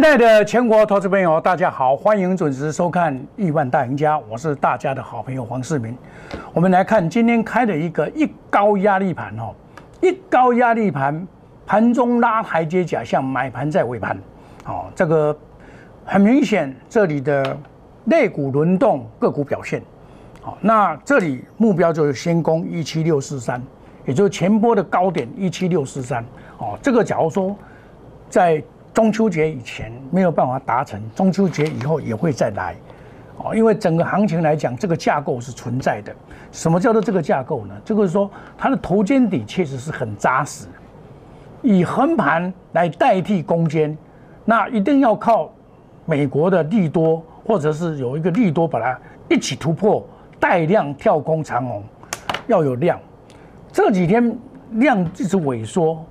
[0.00, 5.94] 亲爱的全国投资朋友，大家好，欢迎准时收看《亿万大赢家》，我是大家的好朋友黄世明。
[6.54, 9.52] 我们来看今天开的一个一高压力盘哦，
[10.00, 11.28] 一高压力盘，
[11.66, 14.16] 盘中拉台阶假象，买盘在尾盘，
[14.64, 15.36] 哦，这个
[16.06, 17.54] 很明显，这里的
[18.06, 19.82] 类股轮动，个股表现，
[20.40, 23.62] 好，那这里目标就是先攻一七六四三，
[24.06, 26.24] 也就是前波的高点一七六四三，
[26.56, 27.54] 哦，这个假如说
[28.30, 32.74] 在中秋节以前没有办法达成，中秋节以后也会再来，
[33.36, 36.12] 哦，因为整个行情来讲，这个架构是存在的。
[36.50, 37.74] 什么叫做这个架构呢？
[37.84, 40.66] 这个是说它的头肩底确实是很扎实，
[41.62, 43.96] 以横盘来代替攻坚，
[44.44, 45.52] 那一定要靠
[46.04, 50.04] 美国的利多，或者是有一个利多把它一起突破，
[50.40, 51.84] 带量跳空长虹，
[52.48, 52.98] 要有量。
[53.72, 54.36] 这几天
[54.72, 56.04] 量一直萎缩，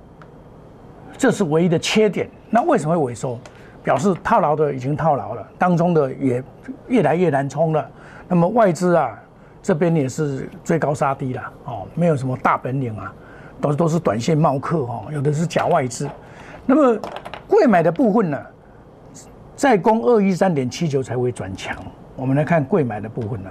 [1.18, 2.26] 这是唯一的缺点。
[2.50, 3.38] 那为什么会萎缩？
[3.82, 6.44] 表示套牢的已经套牢了，当中的也
[6.88, 7.90] 越来越难冲了。
[8.28, 9.18] 那么外资啊，
[9.62, 13.10] 这边也是追高杀低了哦，没有什么大本领啊，
[13.58, 16.06] 都都是短线冒客哦，有的是假外资。
[16.66, 17.00] 那么
[17.48, 18.38] 贵买的部分呢，
[19.56, 21.74] 再攻二一三点七九才会转强。
[22.16, 23.50] 我们来看贵买的部分呢，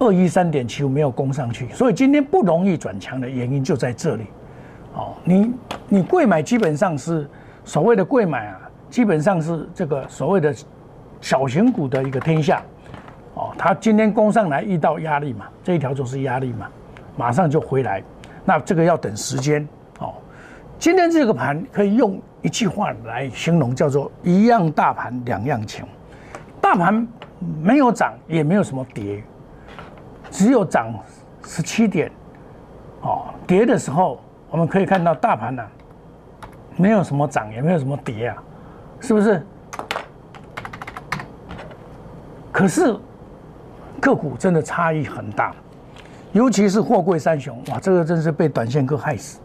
[0.00, 4.26] 二一三点七九没有攻上去，所以今天不容易转强的原因就在这里。
[4.92, 5.50] 哦，你
[5.88, 7.26] 你贵买基本上是。
[7.64, 8.60] 所谓的贵买啊，
[8.90, 10.54] 基本上是这个所谓的
[11.20, 12.60] 小型股的一个天下，
[13.34, 16.68] 哦，它今天攻上来遇到压力嘛，这一条就是压力嘛，
[17.16, 18.02] 马上就回来，
[18.44, 19.66] 那这个要等时间
[20.00, 20.12] 哦。
[20.78, 25.84] 今天这个盘可以用一句话来形容，叫做一样大盘两样情。
[26.60, 27.06] 大盘
[27.60, 29.22] 没有涨，也没有什么跌，
[30.30, 30.92] 只有涨
[31.44, 32.10] 十七点，
[33.02, 35.62] 哦，跌的时候我们可以看到大盘呢。
[36.76, 38.42] 没有什么涨，也没有什么跌啊，
[39.00, 39.42] 是不是？
[42.50, 42.94] 可是
[44.00, 45.54] 个股真的差异很大，
[46.32, 49.40] 尤其是货柜三雄，哇，这个真是被短线客害死。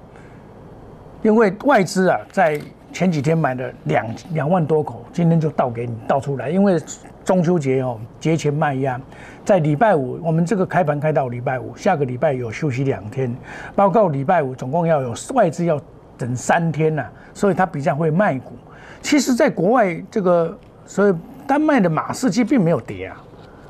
[1.21, 2.59] 因为外资啊，在
[2.91, 6.49] 前几天买了两两万多口，今天就倒给你倒出来。
[6.49, 6.77] 因为
[7.23, 8.99] 中秋节哦，节前卖压，
[9.45, 13.35] 在礼拜五，我们这个开盘开到礼拜五，下个礼拜有休息两天，
[13.75, 15.79] 包括礼拜五总共要有外资要。
[16.17, 18.53] 等三天呢，所以它比较会卖股。
[19.01, 21.13] 其实，在国外这个，所以
[21.45, 23.21] 丹麦的马士基并没有跌啊，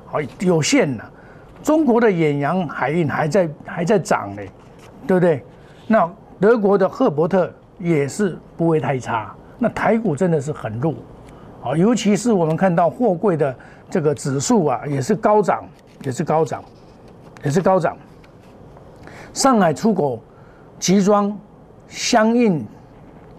[0.06, 1.04] 好有限呐。
[1.62, 4.42] 中国的远洋海运还在还在涨呢，
[5.06, 5.44] 对不对？
[5.86, 6.10] 那
[6.40, 9.36] 德国的赫伯特也是不会太差。
[9.60, 10.94] 那台股真的是很弱，
[11.62, 13.54] 啊，尤其是我们看到货柜的
[13.90, 15.66] 这个指数啊，也是高涨，
[16.04, 16.64] 也是高涨，
[17.44, 17.98] 也是高涨。
[19.34, 20.22] 上海出口
[20.80, 21.38] 集装。
[21.88, 22.66] 相应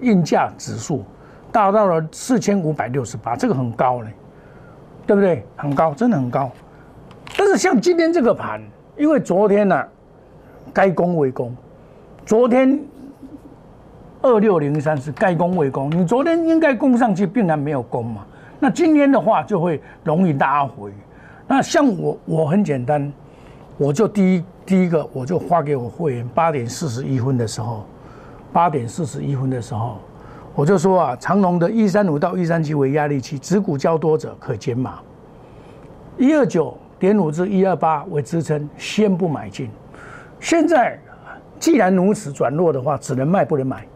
[0.00, 1.04] 运价指数
[1.50, 4.12] 达到了四千五百六十八，这个很高嘞，
[5.06, 5.44] 对不对？
[5.56, 6.50] 很高，真的很高。
[7.36, 8.60] 但是像今天这个盘，
[8.96, 9.84] 因为昨天呢，
[10.72, 11.54] 该攻为攻，
[12.24, 12.80] 昨天
[14.22, 18.24] 二六零三是该攻为攻，你昨天应该攻上去，并然没有攻嘛。
[18.58, 20.92] 那今天的话就会容易拉回。
[21.46, 23.12] 那像我，我很简单，
[23.76, 27.86] 我就第一第一个，我就发给我会员八点四十一分的时候。
[28.52, 29.98] 八点四十一分的时候，
[30.54, 34.98] 我就说啊，长隆的一三五到一三七为压力期，指股较多者可减码。
[36.16, 39.70] 一二九点五至一二八为支撑，先不买进。
[40.40, 40.98] 现在
[41.60, 43.86] 既然如此转弱的话，只能卖不能买。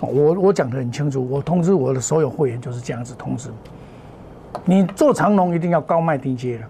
[0.00, 3.50] 我我讲得很清楚，我通知我的所有会员就是这样子通知。
[4.64, 6.64] 你做长隆一定要高卖低接的。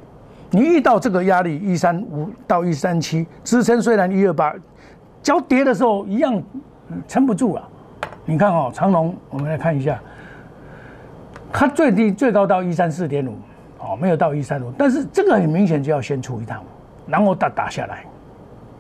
[0.51, 4.55] 你遇到这个压力一三五到一三七支撑，虽然一二八，
[5.23, 6.43] 交跌的时候一样。
[7.07, 7.69] 撑不住了，
[8.25, 10.01] 你看哦，长龙，我们来看一下，
[11.53, 13.35] 它最低最高到一三四点五，
[13.79, 16.63] 哦，没有到一三五，但是这个很明显就要先出一趟，
[17.07, 18.05] 然后打打下来，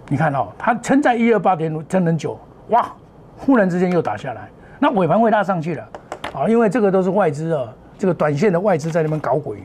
[0.08, 2.38] 你看哦，它撑在一二八点五撑很久，
[2.68, 2.90] 哇，
[3.36, 4.48] 忽然之间又打下来，
[4.78, 5.88] 那尾盘会拉上去了，
[6.34, 9.58] 啊，因为这个都是外资啊，这个短线的外资在那边搞鬼，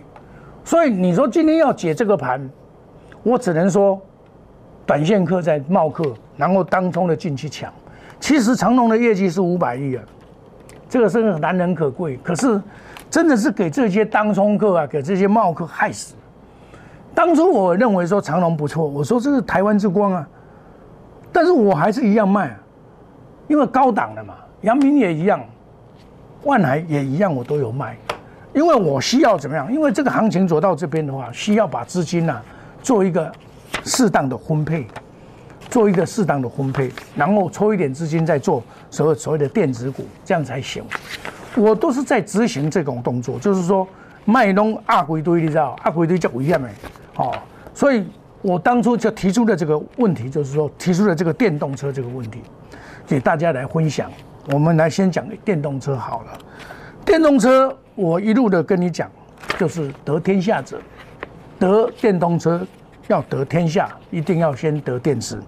[0.64, 2.50] 所以你说今天要解这个盘，
[3.22, 4.02] 我只能说，
[4.86, 7.72] 短线客在冒客，然后当中的进去抢。
[8.24, 10.04] 其实长隆的业绩是五百亿啊，
[10.88, 12.18] 这个是难能可贵。
[12.24, 12.62] 可是，
[13.10, 16.16] 真的是给这些当冲客啊，给这些冒客害死。
[17.14, 20.26] 当初我认为说长隆不错，我说这是台湾之光啊，
[21.34, 22.60] 但是我还是一样卖啊，
[23.50, 24.36] 因为高档的嘛。
[24.62, 25.44] 阳明也一样，
[26.44, 27.98] 万海也一样，我都有卖，
[28.54, 29.70] 因为我需要怎么样？
[29.70, 32.42] 因为这个行情走到这边的话，需要把资金呢
[32.82, 33.30] 做一个
[33.84, 34.88] 适当的分配。
[35.74, 40.84] 做一个适当的分配，然后抽一点资金再做所谓所谓的电子股，这样才行。
[41.56, 43.88] 我都是在执行这种动作，就是说
[44.24, 46.70] 卖弄阿鬼堆，你知道，阿鬼堆叫危险的，
[47.16, 47.36] 哦，
[47.74, 48.06] 所以
[48.44, 52.40] 我当初就提出的这个问题，就是说提出了这个电动车这个问题，
[53.08, 54.12] 给大家来分享。
[54.52, 56.38] 我们来先讲电动车好了，
[57.04, 59.10] 电动车我一路的跟你讲，
[59.58, 60.80] 就是得天下者，
[61.58, 62.64] 得电动车
[63.08, 65.40] 要得天下，一定要先得电池，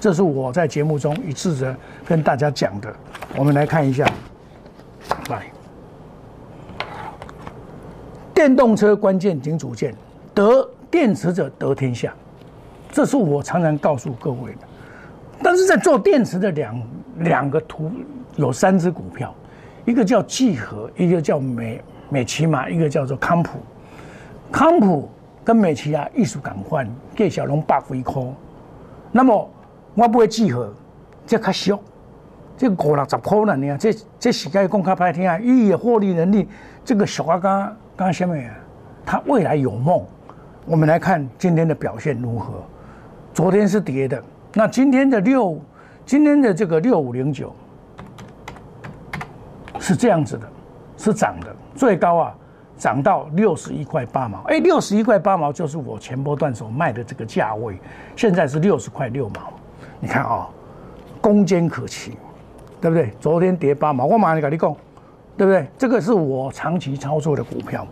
[0.00, 1.76] 这是我在节目中一次的
[2.06, 2.92] 跟大家讲的。
[3.36, 4.10] 我们来看一下。
[5.28, 5.52] 来，
[8.34, 9.94] 电动车关键零组件，
[10.34, 12.12] 得电池者得天下，
[12.90, 14.58] 这是我常常告诉各位的。
[15.42, 16.82] 但是在做电池的两
[17.18, 17.90] 两个图
[18.36, 19.34] 有三只股票，
[19.84, 23.58] 一个叫聚合，一个叫美美骑马，一个叫做康普。
[24.50, 25.08] 康普
[25.44, 28.26] 跟美骑啊艺术感换，给小龙八一颗。
[29.12, 29.50] 那么
[29.94, 30.72] 我不会聚合，
[31.26, 31.78] 这较小。
[32.56, 35.38] 这五六十块了呢，这这实在讲较歹听啊！
[35.38, 36.46] 伊的获利能力，
[36.84, 38.54] 这个小阿刚刚什么呀？
[39.06, 40.04] 他未来有梦。
[40.66, 42.62] 我们来看今天的表现如何？
[43.32, 44.22] 昨天是跌的，
[44.52, 45.58] 那今天的六，
[46.04, 47.50] 今天的这个六五零九
[49.78, 50.46] 是这样子的，
[50.98, 52.34] 是涨的，最高啊
[52.76, 54.42] 涨到六十一块八毛。
[54.48, 57.80] 哎，六十一块八毛就是我前波段所卖的这个价位，
[58.14, 59.50] 现在是六十块六毛。
[60.00, 60.48] 你看啊，
[61.20, 62.16] 攻坚可期。
[62.82, 63.12] 对不对？
[63.20, 64.74] 昨天跌八毛，我马上跟你讲，
[65.36, 65.68] 对不对？
[65.76, 67.86] 这个是我长期操作的股票。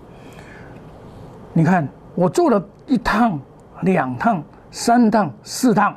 [1.52, 3.38] 你看，我做了一趟、
[3.82, 5.94] 两趟、三趟、四趟，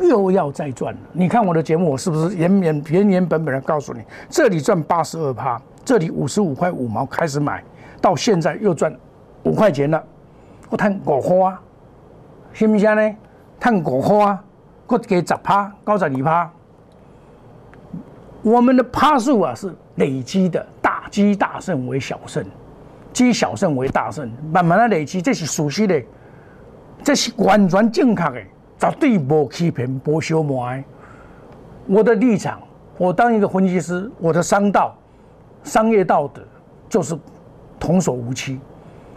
[0.00, 1.00] 又要再赚了。
[1.10, 7.64] 你看我的节目，我是不是原原原原本本的告诉你，这里赚八十二趴，这里五十五块五毛开始买，
[7.98, 8.94] 到现在又赚
[9.44, 10.04] 五块钱了，
[10.68, 11.58] 我赚五块啊，
[12.52, 13.16] 信不信呢？
[13.58, 14.44] 赚五块啊，
[14.88, 16.50] 我给十趴，高十二趴。
[18.40, 22.42] 我们的趴数啊是累积的，大积大胜为小胜，
[23.12, 26.02] 积小胜为大胜，慢慢的累积，这是属实的，
[27.02, 28.40] 这是完全正确的，
[28.78, 30.82] 绝对无欺骗、无小卖。
[31.86, 32.58] 我的立场，
[32.96, 34.96] 我当一个分析师，我的商道、
[35.64, 36.40] 商业道德
[36.88, 37.18] 就是
[37.78, 38.58] 童叟无欺。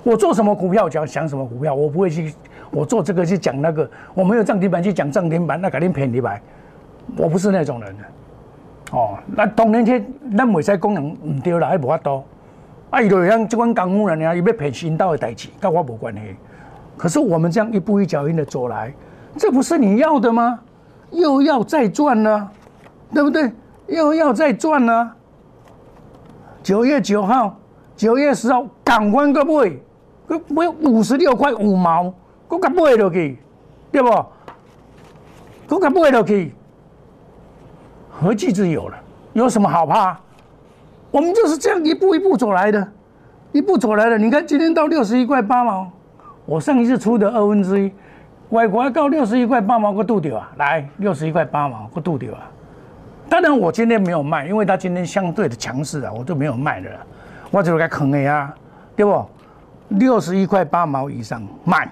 [0.04, 2.34] 我做什么股票讲想什么股票，我不会去，
[2.72, 6.42] 我做这个去讲那个，我没有涨停板去讲涨停板，那肯定骗你白。
[7.18, 7.96] 我不是那种人。
[8.92, 10.00] 哦，那当然，这
[10.38, 12.24] 咱袂使讲人唔对啦，还无法度。
[12.90, 16.22] 啊，伊就像即款公务人啊，伊要骗新道的代志，跟我无关系。
[16.98, 18.94] 可是我们这样一步一脚印的走来，
[19.38, 20.60] 这不是你要的吗？
[21.12, 22.50] 又要再赚呢，
[23.14, 23.52] 对不对？
[23.88, 25.12] 又要再赚呢。
[26.64, 27.58] 九月九号、
[27.96, 29.72] 九月十号，赶快个买，
[30.28, 32.14] 个买五十六块五毛，
[32.58, 33.38] 个个买落去，
[33.92, 34.10] 对不？
[35.68, 36.54] 个个买落去。
[38.10, 38.98] 何惧之有了？
[39.34, 40.18] 有什么好怕？
[41.10, 42.88] 我们就是这样一步一步走来的，
[43.52, 44.18] 一步走来的。
[44.18, 45.90] 你看今天到六十一块八毛，
[46.46, 47.92] 我上一次出的二分之一，
[48.50, 52.50] 外国到六十一块八毛个度掉啊，来六十一块八毛个度掉啊。
[53.30, 56.90] 当然我今天没有卖，因为它今天相对的强势啊，我就没有卖了。
[57.50, 58.54] 我就该坑的啊，
[58.96, 59.26] 对不？
[59.90, 61.90] 六十一块八毛以上卖，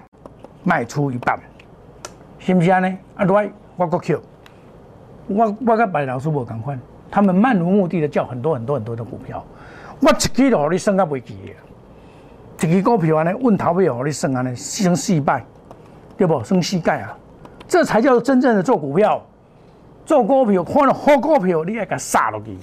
[0.64, 1.40] 卖出一半，
[2.38, 2.98] 是不是呢？
[3.16, 4.22] 啊，对，我个 Q。
[5.28, 6.80] 我我跟白老师无同款，
[7.12, 9.44] 他们漫无目的的叫很多很多很多的股票，
[10.02, 11.38] 我一支都让你算到袂记
[12.58, 15.46] 的，一支股票安尼问头尾让你算安尼成四败，
[16.18, 16.44] 对不？
[16.44, 17.16] 算四盖啊，
[17.68, 19.22] 这才叫真正的做股票。
[20.06, 22.58] 做股票看到好股票，你爱甲杀落去，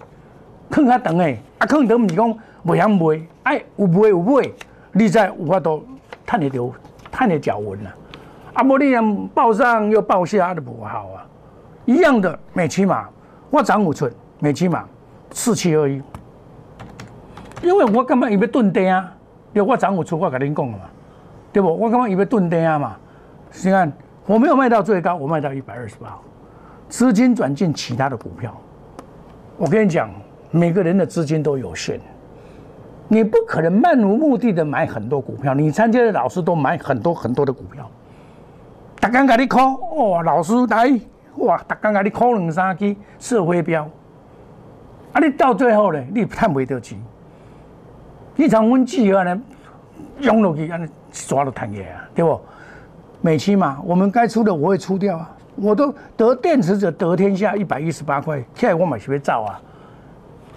[0.69, 4.51] 坑较长诶，啊坑长毋是讲袂晓卖，哎有卖有买，
[4.91, 5.87] 你再有法度
[6.27, 6.73] 趁得着
[7.17, 7.91] 趁得脚纹了，
[8.53, 11.27] 啊无你又报上又报下，的不好啊。
[11.87, 13.09] 一样的美骑马，
[13.49, 14.85] 我涨五寸，美骑马
[15.31, 16.03] 四七二一，
[17.63, 19.11] 因为我干嘛伊要蹲跌啊？
[19.55, 20.85] 对，我涨五寸，我跟您讲了嘛，
[21.55, 21.75] 对不？
[21.75, 22.97] 我干嘛伊要蹲跌啊嘛？
[23.65, 23.91] 你看，
[24.27, 26.19] 我没有卖到最高，我卖到一百二十八，
[26.91, 28.55] 资金转进其他的股票。
[29.57, 30.11] 我跟你讲，
[30.51, 31.99] 每个人的资金都有限，
[33.09, 35.55] 你不可能漫无目的的买很多股票。
[35.55, 37.89] 你参加的老师都买很多很多的股票，
[39.01, 40.99] 大家给你扣哦，老师来。
[41.37, 41.59] 哇！
[41.69, 43.87] 逐工甲你扣两三支社会标，
[45.13, 45.21] 啊！
[45.21, 46.99] 你到最后呢，你趁袂到钱。
[48.37, 49.43] 你像阮记安尼
[50.21, 52.41] 用落去，安尼抓都赚起啊，对不？
[53.21, 55.31] 美期嘛，我们该出的我会出掉啊。
[55.57, 59.61] 我都得电池者得天下，一百一十八块，起来我嘛是要走啊。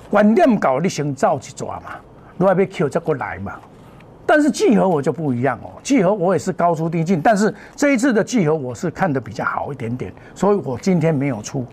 [0.09, 1.91] 观点搞，你先走一抓嘛，
[2.39, 3.59] 你还要 Q 再过来嘛。
[4.25, 11.65] 但是聚合我就不一样哦，聚合我也是高出低进，但是这一次的聚合我是看的比较好一点点，所以我今天没有出，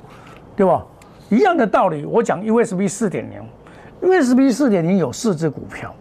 [0.56, 0.84] 对吧？
[1.28, 3.42] 一样的道理，我讲 USB 四点零
[4.00, 5.94] USB 四点零有四只股票，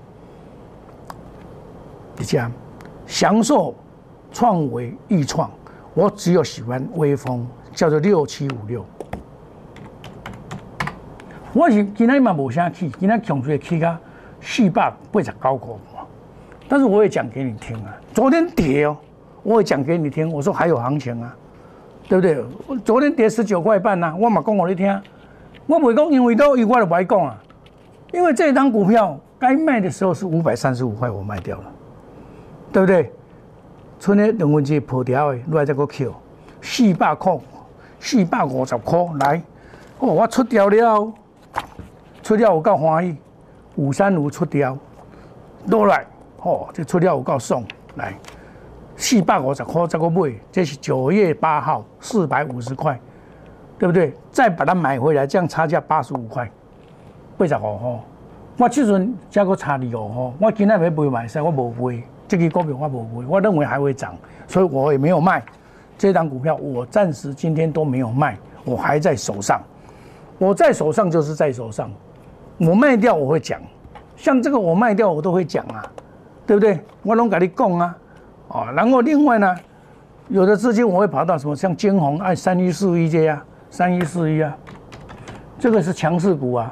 [2.17, 2.49] 你讲
[3.05, 3.75] 享受
[4.31, 5.51] 创维易创，
[5.93, 8.85] 我只有喜欢微风，叫做六七五六。
[11.51, 13.79] 我是今天嘛无啥起，今天强出起
[14.47, 15.75] 四百八十九块
[16.69, 18.95] 但是我也讲给你听啊，昨天跌哦，
[19.41, 21.35] 我也讲给你听，我说还有行情啊，
[22.07, 22.45] 对不对？
[22.67, 25.01] 我昨天跌十九块半呐，我嘛讲给你听，
[25.65, 27.35] 我袂讲因为都以外的不爱讲啊，
[28.13, 31.63] 因为这张股票该卖的时候是五百三十五块，我卖掉了，
[32.71, 33.11] 对不对？
[33.99, 36.13] 春天两分之破掉的，来这个扣。
[36.61, 37.37] 四百块，
[37.99, 39.41] 四百五十块来，
[39.99, 41.13] 哦，我出掉了，
[42.23, 43.17] 出掉我够欢喜，
[43.75, 44.77] 五三五出掉，
[45.67, 46.05] 落来。
[46.41, 47.65] 哦，这出掉我告送
[47.95, 48.13] 来
[48.95, 52.99] 四百五十块再个买，这是九月八号四百五十块，
[53.79, 54.13] 对不对？
[54.31, 56.47] 再把它买回来，这样差价八十五块，
[57.35, 57.99] 八十五吼。
[58.57, 64.15] 我这阵加个差二五号，我今天没买买晒，我无买，这个股票我无买，我认为还会涨，
[64.47, 65.43] 所以我也没有卖。
[65.97, 69.59] 这张股票我暂时今天都没有卖，我还在手上。
[70.37, 71.91] 我在手上就是在手上，
[72.57, 73.61] 我卖掉我会讲，
[74.15, 75.83] 像这个我卖掉我都会讲啊。
[76.47, 76.79] 对不对？
[77.01, 77.97] 我拢跟你讲啊，
[78.49, 79.55] 哦，然后另外呢，
[80.27, 84.55] 有的资金我会跑到什么，像金红按三一四一这样，三一四一啊，
[85.57, 86.71] 这个是强势股啊，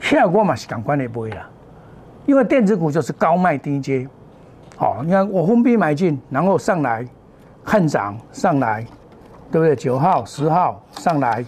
[0.00, 1.48] 下我嘛是赶快的买啦，
[2.26, 4.08] 因为电子股就是高卖低接，
[4.76, 7.06] 好，你看我封闭买进，然后上来
[7.64, 8.84] 看涨上来，
[9.52, 9.76] 对不对？
[9.76, 11.44] 九号、十号上来，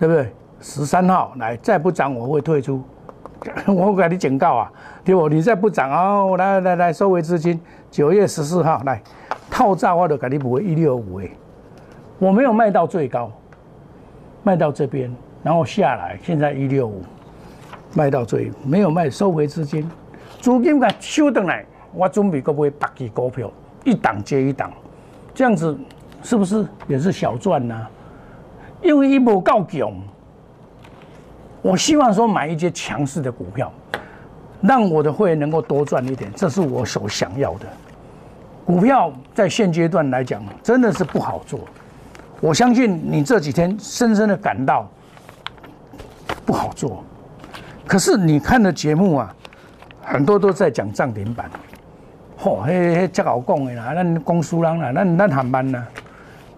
[0.00, 0.34] 对不对？
[0.64, 2.82] 十三号来再不涨我会退出。
[3.68, 4.72] 我给你警告啊，
[5.04, 5.28] 对不？
[5.28, 7.60] 你再不涨哦，来来来，收回资金。
[7.90, 9.02] 九月十四号来
[9.50, 11.30] 套炸，我都给你补一六五诶。
[12.18, 13.30] 我没有卖到最高，
[14.42, 17.02] 卖到这边，然后下来，现在一六五，
[17.92, 19.86] 卖到最没有卖，收回资金，
[20.40, 23.50] 资金给收回来，我准备个买八支股票，
[23.84, 24.72] 一档接一档，
[25.34, 25.78] 这样子
[26.22, 27.86] 是不是也是小赚呢？
[28.80, 29.92] 因为一无够强。
[31.64, 33.72] 我希望说买一些强势的股票，
[34.60, 37.66] 让我的会员能够多赚一点，这是我所想要的。
[38.66, 41.60] 股票在现阶段来讲，真的是不好做。
[42.42, 44.86] 我相信你这几天深深的感到
[46.44, 47.02] 不好做。
[47.86, 49.34] 可是你看的节目啊，
[50.02, 51.50] 很多都在讲涨停板。
[52.38, 55.82] 嚯，嘿，嘿，真好讲的啦，咱公司人啦，咱咱航班啦，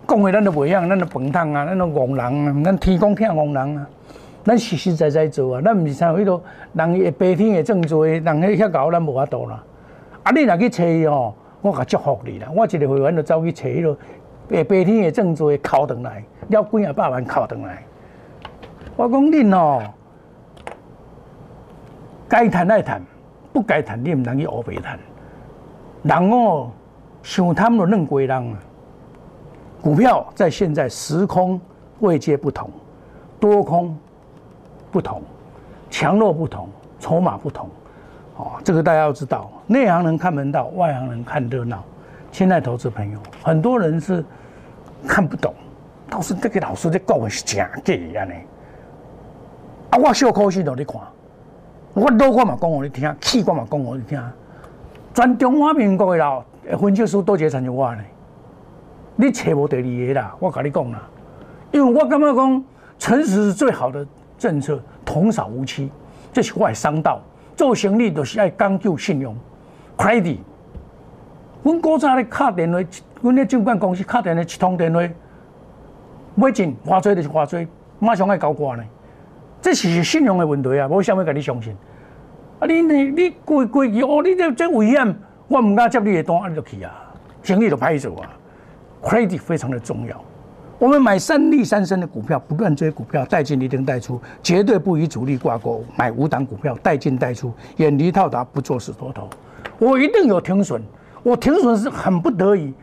[0.08, 3.86] 讲的咱都不一样，咱都饭汤啊，咱都憨人啊，咱天公听憨人啊。
[4.46, 6.40] 咱实实在在做啊，咱毋是像迄个
[6.72, 9.60] 人会白天会种做，人迄遐搞咱无法度啦。
[10.22, 12.48] 啊，你若去找伊吼，我甲祝福你啦。
[12.54, 13.98] 我一个会员就走去找迄个
[14.48, 17.82] 会白天会种做，考转来了几啊百万考转来。
[18.94, 19.82] 我讲恁哦，
[22.28, 23.02] 该谈爱谈，
[23.52, 24.96] 不该谈你毋通去乌白谈。
[26.04, 26.70] 人哦，
[27.24, 28.58] 想贪就认鬼人啊。
[29.82, 31.60] 股票在现在时空
[31.98, 32.70] 位阶不同，
[33.40, 33.98] 多空。
[34.96, 35.20] 不同，
[35.90, 37.68] 强弱不同，筹码不同，
[38.38, 39.50] 哦，这个大家要知道。
[39.66, 41.84] 内行人看门道，外行人看热闹。
[42.32, 44.24] 现在投资朋友，很多人是
[45.06, 45.52] 看不懂，
[46.08, 48.34] 都是这个老师在讲的是假的，一样的。
[49.90, 50.98] 啊，我小可惜都你看，
[51.92, 54.18] 我老我嘛讲我你听，气我嘛讲我你听。
[55.12, 56.42] 全中华民国的老
[56.80, 58.02] 分析师多少参像我呢？
[59.14, 61.02] 你找无第二个啦，我跟你讲啦，
[61.70, 62.64] 因为我感觉讲
[62.98, 64.06] 诚实是最好的。
[64.38, 65.90] 政策童叟无欺，
[66.32, 67.20] 这是外商道
[67.54, 69.34] 做生意都是爱讲究信用
[69.96, 70.38] ，credit。
[71.62, 72.78] 阮古早咧敲电话，
[73.22, 75.00] 阮咧证券公司敲电话一通电话，
[76.34, 77.66] 买进花多就是花多，
[77.98, 78.84] 马上爱交关呢。
[79.62, 80.86] 这是信用的问题啊！
[80.86, 81.74] 无想要甲你相信。
[82.60, 85.16] 啊，你你你规规矩哦，你这这危险，
[85.48, 86.92] 我唔敢接你的单，你就去啊，
[87.42, 88.30] 生意就歹做啊。
[89.02, 90.22] credit 非常的重要。
[90.78, 95.82] 我们买三利三升的股票，不断追股票，带进一定带出，绝对不与主力挂钩。
[95.96, 99.28] 买五档股票，带进带出，远离套达，不做死多头。
[99.78, 100.82] 我一定有停损，
[101.22, 102.74] 我停损是很不得已，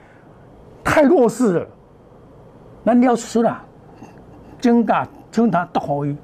[0.83, 1.67] 太弱势了。
[2.83, 3.61] 咱了输了，
[4.59, 6.17] 增加将它夺回去，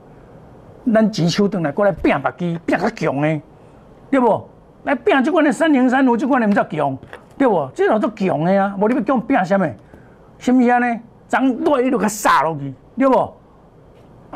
[0.91, 3.41] 咱急秋等来过来拼白鸡，拼较强的，
[4.09, 4.43] 对不？
[4.85, 6.97] 来拼这款的三零三五，这款的唔叫强，
[7.37, 7.69] 对不？
[7.75, 9.69] 这老做强的啊，无你要叫拼什么？
[10.39, 10.99] 什么样呢？
[11.29, 13.33] 涨落去就甲杀落去，对不？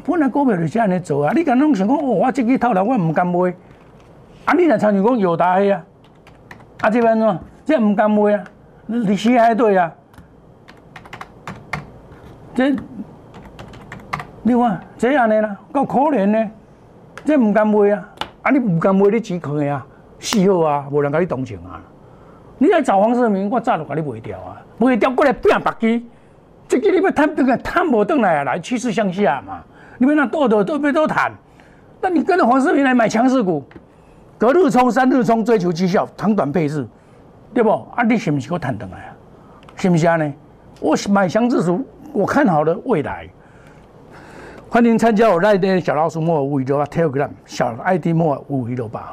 [0.06, 1.34] 本来股票就是安尼做啊！
[1.36, 3.54] 你敢拢想讲，哦，我这支套牢，我唔敢买。
[4.46, 5.84] 啊，你若参像讲有大黑啊，
[6.82, 7.40] 啊这边怎？
[7.66, 8.44] 这唔敢买啊，
[8.88, 9.94] 你死海对啊。
[12.56, 12.76] 这，
[14.42, 16.50] 你看这样的啦，够可怜呢，
[17.24, 18.10] 这唔敢买啊。
[18.42, 19.86] 啊，你唔敢买你钱去啊，
[20.20, 21.82] 死好啊，无人甲你同情啊。
[22.58, 26.08] 你来找黄世明，我早就甲你卖掉啊，卖掉过来变白机，
[26.74, 29.62] 这个你要贪这个贪无倒来啊，来趋势向下嘛。
[30.00, 31.32] 你们那多多都别都谈，
[32.01, 33.63] 那你跟着黄世明来买强势股，
[34.39, 36.88] 隔日冲、三日冲，追求绩效，长短配置，
[37.53, 37.70] 对不？
[37.96, 39.13] 啊，你是不是给我谈等来啊？
[39.75, 40.15] 是不是啊？
[40.15, 40.34] 呢？
[40.80, 43.30] 我买强势股，我看好了未来。
[44.68, 49.12] 欢迎参加我那边小老鼠莫五一六八 Telegram 小 ID 莫五一六八。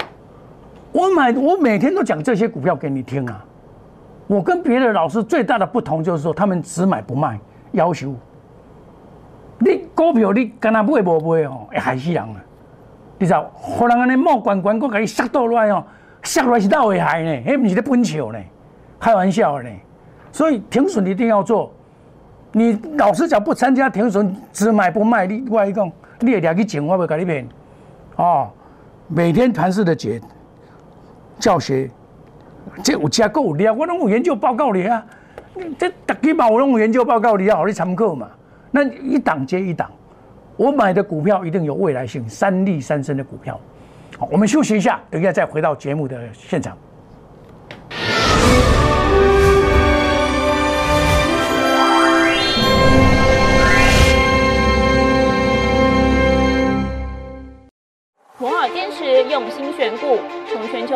[0.92, 3.44] 我买我每天都讲这些股票给你听啊。
[4.26, 7.38] 我跟别的老师最大的不同就是说，他们只买不卖，
[7.72, 8.14] 要求
[9.58, 12.36] 你股票你跟他买不买哦，会害死人啊！
[13.18, 15.84] 你知道，可能安尼冒关关，我给你杀到来哦，
[16.22, 18.38] 杀来是倒会害呢，迄不是咧本笑呢，
[18.98, 19.68] 开玩笑呢。
[20.32, 21.70] 所以停损一定要做。
[22.52, 27.46] 你老实讲，不参加停损，只买不卖，你我一讲，你也两去捡，我会给你骗。
[28.16, 28.48] 哦，
[29.08, 30.20] 每天盘式的解
[31.38, 31.90] 教学，
[32.82, 35.04] 这有加够厉害，我拢有研究报告你啊。
[35.78, 38.28] 这大几把我用研究报告你要，好去参考嘛。
[38.70, 39.90] 那一档接一档，
[40.56, 43.58] 我买的股票一定有未来性，三利三升的股票。
[44.18, 46.76] 好，我们休息一下，等一下再回到节目的现场。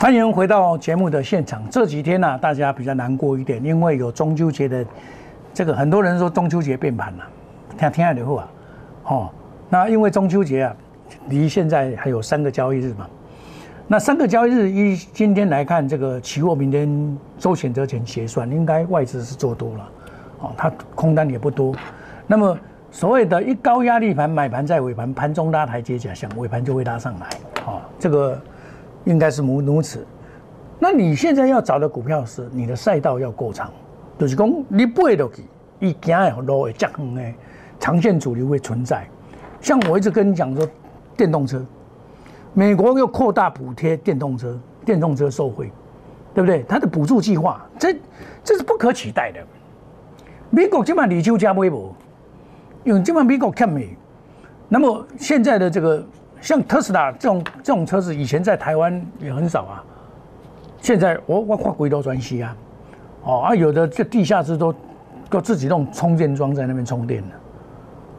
[0.00, 1.60] 欢迎回到节目的现场。
[1.68, 4.86] 这几天呢，大家比较难过一点，因为有中秋节的
[5.52, 7.24] 这个，很多人说中秋节变盘了，
[7.76, 8.48] 听听下的话，
[9.06, 9.28] 哦，
[9.68, 10.76] 那因为中秋节啊，
[11.28, 13.08] 离现在还有三个交易日嘛。
[13.88, 19.88] 那三个交易日一今天来看，这个期货明天周选择权结算，应该外资是做多了，
[20.42, 21.74] 哦，它空单也不多。
[22.24, 22.56] 那么
[22.92, 27.26] 所谓的一高压力盘买盘在尾盘，盘中拉台阶假象，尾盘就会拉上来，
[27.66, 28.40] 哦，这个。
[29.08, 30.06] 应该是如如此，
[30.78, 33.72] 那你现在要找的股票是你的赛道要够长，
[34.18, 35.44] 就是讲你背落去，
[35.80, 37.34] 一行的路会较远的，
[37.80, 39.08] 长线主流会存在。
[39.62, 40.68] 像我一直跟你讲说，
[41.16, 41.64] 电动车，
[42.52, 45.72] 美国又扩大补贴电动车，电动车受惠，
[46.34, 46.62] 对不对？
[46.68, 47.96] 它的补助计划，这
[48.44, 49.40] 这是不可取代的。
[50.50, 51.96] 美国今晚李秋加微博，
[52.84, 53.96] 因为今晚美国看美，
[54.68, 56.06] 那么现在的这个。
[56.40, 59.84] 像特斯拉这种这种车子，以前在台湾也很少啊。
[60.80, 62.56] 现在我我跨轨道专西啊，
[63.24, 64.74] 哦啊，有的这地下室都
[65.28, 67.34] 都自己弄充电桩在那边充电的，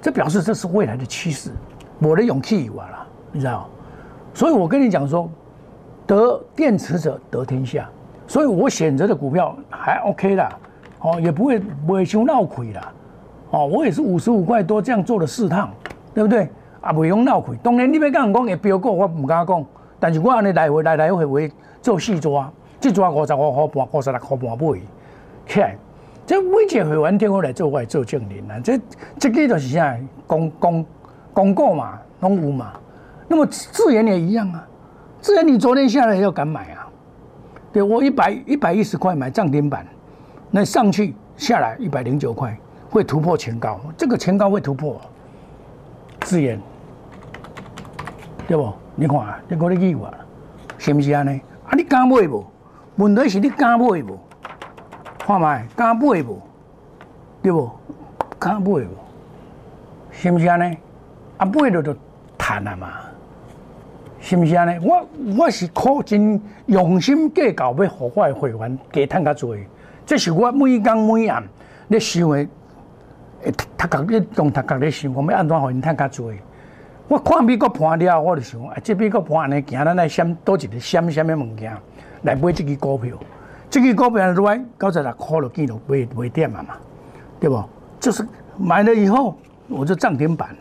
[0.02, 1.52] 这表示这是未来的趋势。
[2.00, 3.70] 我的勇气有了，你知道？
[4.34, 5.30] 所以我跟你讲说，
[6.06, 7.90] 得电池者得天下。
[8.28, 10.50] 所以我选择的股票还 OK 啦，
[11.00, 12.94] 哦，也不会不会修闹亏啦，
[13.50, 15.72] 哦，我也是五十五块多这样做了四趟，
[16.14, 16.48] 对不对？
[16.82, 17.58] 啊，袂用闹亏。
[17.62, 19.66] 当然，你要讲讲会标股，我唔敢讲。
[20.00, 24.80] 但是我安尼来回来来回回做四抓，即抓五十五块半、五十六块半买
[25.46, 25.76] 起来。
[26.26, 28.60] 这每一个会员电话来做，我来做证人啊。
[28.64, 28.80] 这
[29.18, 29.98] 这个就是啥？
[30.26, 30.86] 公公
[31.34, 32.72] 公告嘛，拢有嘛。
[33.28, 34.66] 那么自然也一样啊。
[35.20, 36.88] 自然你昨天下来要敢买啊？
[37.74, 39.86] 对我一百一百一十块买涨停板，
[40.50, 42.58] 那上去下来一百零九块，
[42.90, 43.80] 会突破前高。
[43.98, 45.00] 这个前高会突破。
[46.30, 46.62] 自研，
[48.48, 48.72] 对不？
[48.94, 50.14] 你看，你讲你意话，
[50.78, 51.42] 是不是安尼？
[51.66, 52.46] 啊，你敢买无？
[52.98, 54.20] 问题是你敢买无？
[55.18, 56.40] 看麦，敢买无？
[57.42, 57.72] 对不？
[58.38, 58.88] 敢买无？
[60.12, 60.78] 是不是安尼？
[61.38, 61.96] 啊，买了就
[62.38, 62.88] 赚啊嘛？
[64.20, 64.88] 是不是安尼？
[64.88, 69.58] 我我是苦真用心计较，要互我的会员加赚较多。
[70.06, 71.44] 这是我每工每暗
[71.88, 72.48] 咧想的。
[73.44, 76.34] 诶，他讲你用他讲咧想，我们安怎互因趁较多？
[77.08, 81.76] 我看美国盘了，我就想，啊，这美国盘安尼行，咱来选多一个选什么物件
[82.24, 83.16] 来买这支股票？
[83.70, 86.76] 这支股票落来九十六块就见到买买点啊嘛，
[87.40, 87.64] 对不？
[88.00, 88.26] 就是
[88.58, 89.36] 买了以后，
[89.68, 90.56] 我就涨停板，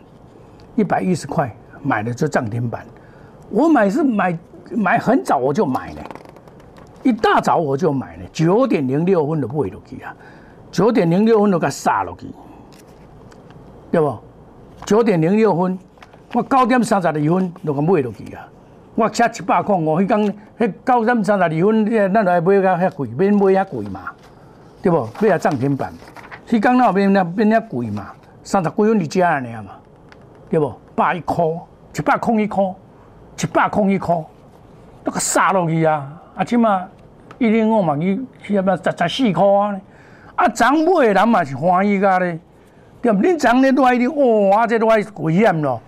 [0.75, 2.85] 一百一十块买了就涨停板。
[3.49, 4.37] 我买是买
[4.71, 6.01] 买很早我就买了，
[7.03, 10.15] 一大早我就买了，九点零六分就买落去啊，
[10.71, 12.27] 九点零六分就给杀落去，
[13.91, 14.17] 对不？
[14.85, 15.77] 九点零六分。
[16.31, 18.47] 我九点三十二分就甲买落去啊！
[18.93, 24.11] 我吃一百块五，迄天迄九点三十二分，咱来买甲遐贵，免买遐贵嘛，
[24.83, 25.09] 对不？
[25.19, 25.91] 买下涨停板，
[26.47, 28.11] 迄天那免那免遐贵嘛，
[28.43, 29.71] 三十几分你加安尼嘛，
[30.51, 30.71] 对不？
[30.95, 31.43] 百一块，
[31.97, 32.63] 一百空一块，
[33.41, 34.15] 一百空一块，
[35.03, 36.13] 都甲杀落去啊！
[36.35, 36.85] 啊，即码
[37.39, 39.81] 一零五嘛，伊是不十十四块啊！
[40.35, 42.39] 啊，涨买的人嘛是欢喜噶咧，
[43.01, 43.21] 对不？
[43.21, 45.81] 恁涨咧多一点，哇，这多危险咯！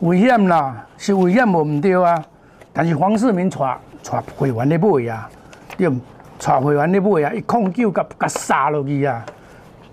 [0.00, 2.24] 危险啦，是危险无毋对啊！
[2.72, 3.58] 但是黄世明带
[4.02, 5.28] 带会员咧买啊，
[5.76, 5.96] 对毋？
[6.42, 9.24] 带会员咧买啊，一控九甲甲杀落去啊！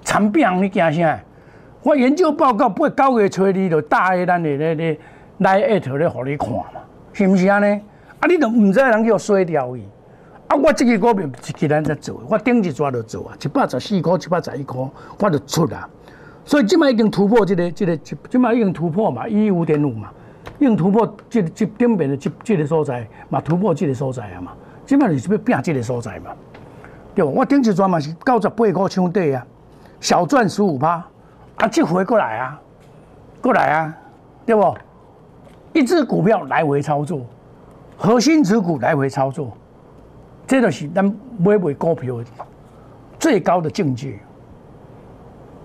[0.03, 1.19] 惨病你惊啥？
[1.83, 4.99] 我研究报告八九月初二就打喺咱的咧咧
[5.39, 6.63] 来一头咧，互你看嘛，
[7.13, 7.79] 是毋是安尼？
[8.19, 9.83] 啊，你都毋知人叫衰掉伊。
[10.47, 14.89] 啊，我即个股票是既然在做，我顶一抓就做啊，一百十四箍，一百十一箍，
[15.19, 15.87] 我就出啊。
[16.47, 20.09] 所以今麦已经突破这个、这个、今今麦已经突破嘛，一五点五嘛，
[20.57, 24.53] 已经突破这、这顶边的这、这个所在嘛，突破这个所在啊嘛，
[24.85, 26.31] 今麦是要变这个所在嘛，
[27.13, 27.33] 对不？
[27.33, 29.45] 我顶一转嘛是九十八块抢底啊，
[29.99, 31.05] 小赚十五趴，
[31.57, 32.61] 啊，即回过来啊，
[33.41, 33.93] 过来啊，
[34.45, 34.73] 对不？
[35.73, 37.25] 一只股票来回操作，
[37.97, 39.51] 核心持股来回操作，
[40.47, 41.03] 这就是咱
[41.37, 42.15] 买卖股票
[43.19, 44.17] 最高的境界。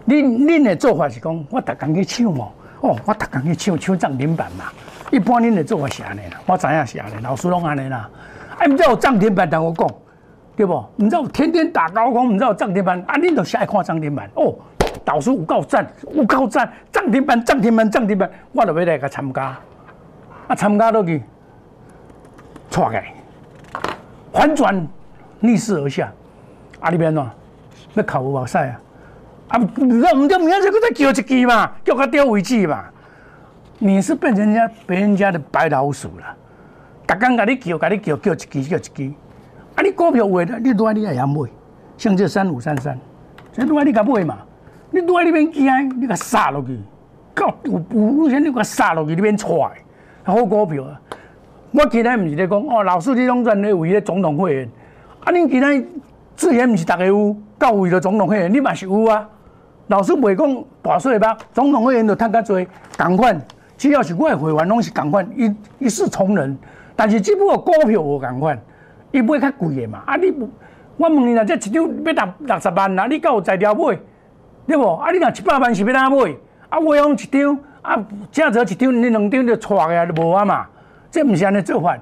[0.06, 4.64] 恁恁的做法是讲，我逐工去抢哦，哦，我逐工去抢抢涨停板嘛。
[5.10, 8.08] 一般恁的做法是安尼啦，我知影是安尼，老师拢安尼啦。
[8.58, 9.88] 哎，毋知有涨停板同我讲，
[10.56, 10.84] 对不？
[10.98, 14.54] 毋知有天天打高空，毋知有涨停板，啊，恁就爱看涨停板哦。
[15.04, 19.56] 导师有够赞，有够赞，涨停板，涨停板，涨停板，我就要来甲参加。
[20.48, 21.22] 啊，参加落去，
[22.70, 23.00] 错个，
[24.32, 24.86] 反转
[25.40, 26.12] 逆势而下，
[26.80, 27.26] 啊，里边喏，
[27.94, 28.80] 要考无赛啊。
[29.52, 32.84] 啊，唔知唔知明仔再叫一支嘛，叫他调位置嘛。
[33.78, 36.24] 你是变成人家别人家的白老鼠了。
[37.06, 39.12] 逐工甲你叫，甲你叫，叫一支叫一支。
[39.74, 41.50] 啊，你股票话，你拄爱你也买，
[41.98, 42.98] 像这三五三三，
[43.52, 44.38] 这拄爱你甲买嘛。
[44.90, 46.80] 你拄爱你免惊，你甲杀落去，
[47.34, 49.50] 到有有钱你甲杀落去，你免踹。
[50.22, 50.98] 好股票啊！
[51.72, 54.70] 我今日毋是咧讲哦，老师你拢专咧为咧总统会员，
[55.24, 55.86] 啊，恁今日
[56.36, 59.28] 自然毋是逐个有，到为了总统会员，你嘛是有啊。
[59.88, 62.64] 老师袂讲大税吧，总统会员就趁较多，
[62.96, 63.40] 共款，
[63.76, 66.56] 只要是我的会员拢是共款，一一视同仁。
[66.94, 68.58] 但是只不过股票无共款，
[69.10, 70.02] 伊买较贵的嘛。
[70.06, 70.32] 啊，你
[70.96, 73.98] 我问你啦，这一张要六六十万啦，你敢有在条买？
[74.66, 74.86] 对不？
[74.94, 76.34] 啊，你若一百万是要哪买？
[76.68, 77.96] 啊，我用一张，啊，
[78.30, 80.66] 正则一张，你两张就错个就无啊嘛。
[81.10, 81.98] 这毋是安尼做法。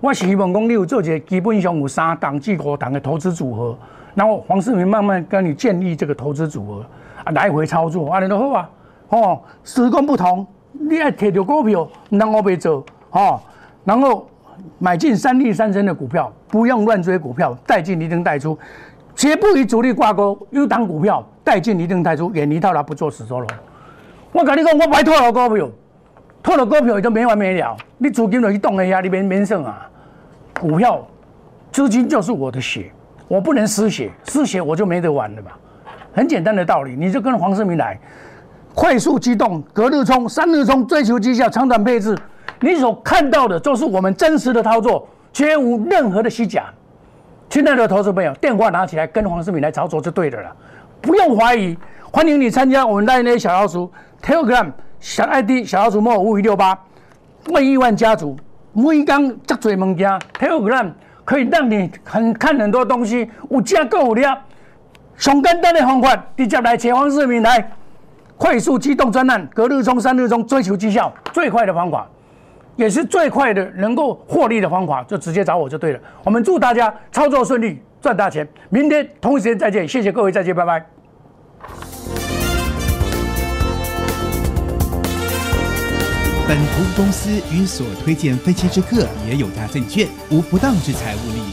[0.00, 3.76] 我是希望讲你有做一个基本上有三档至五档的投资组合，
[4.14, 6.86] 然后黄世明慢慢跟你建立这个投资组合。
[7.32, 8.70] 来回操作，安尼都好啊！
[9.08, 13.40] 哦，时空不同，你爱摕着股票，唔通我白做，哦，
[13.84, 14.28] 然后
[14.78, 18.58] 买进三利三升的股票，不用乱追股票，带进一定带出，
[19.14, 20.38] 绝不与主力挂钩。
[20.50, 23.46] 有档股票带进一定带出，远离套牢，不做死收了。
[24.32, 25.68] 我跟你讲，我买套牢股票，
[26.42, 27.76] 套牢股票就没完没了。
[27.98, 29.88] 你资金就去动一下，你免免省啊！
[30.60, 31.06] 股票
[31.70, 32.90] 资金就是我的血，
[33.28, 35.50] 我不能失血，失血我就没得玩了嘛。
[36.16, 38.00] 很简单的道理，你就跟黄世明来，
[38.74, 42.16] 快速机动，隔日冲，三日冲，追求绩效，长短配置，
[42.60, 46.72] 你所看到的都是我们真实的操作，绝无任何的虚假。
[47.50, 50.50] 亲爱的投资朋友，电话拿起来，跟黄世明来操作就对的了，
[51.02, 51.76] 不用怀疑。
[52.10, 56.78] 欢迎你参加我们那那小老鼠 Telegram 小 ID 小老鼠莫五五六八
[57.50, 58.34] 万亿万家族，
[58.72, 60.90] 每刚这嘴物件 Telegram
[61.26, 64.22] 可以让你很看很多东西，有价够的。
[65.16, 67.72] 上简单的方法，直接来前方市民来
[68.36, 72.06] 快速机动专案，隔日冲、三日冲，追求绩效最快的方法，
[72.76, 76.00] 也是最快的能够获利的方法，就直接找我就对了。
[76.22, 78.46] 我们祝大家操作顺利，赚大钱。
[78.68, 80.84] 明天同一时间再见，谢谢各位，再见，拜拜。
[86.48, 91.45] 本投资公司与所推荐分期之客也有大证券无不当之财务利益